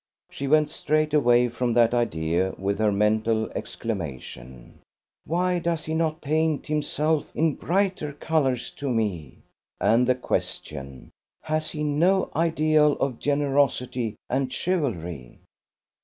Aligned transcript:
She 0.31 0.47
went 0.47 0.71
straight 0.71 1.13
away 1.13 1.47
from 1.47 1.73
that 1.75 1.93
idea 1.93 2.55
with 2.57 2.79
her 2.79 2.91
mental 2.91 3.51
exclamation: 3.51 4.79
"Why 5.27 5.59
does 5.59 5.85
he 5.85 5.93
not 5.93 6.21
paint 6.23 6.65
himself 6.65 7.29
in 7.35 7.53
brighter 7.53 8.11
colours 8.13 8.71
to 8.81 8.89
me!" 8.89 9.43
and 9.79 10.07
the 10.07 10.15
question: 10.15 11.11
"Has 11.43 11.69
he 11.69 11.83
no 11.83 12.31
ideal 12.35 12.93
of 12.93 13.19
generosity 13.19 14.15
and 14.27 14.51
chivalry?" 14.51 15.37